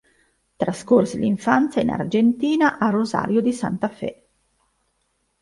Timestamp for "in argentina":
1.83-2.79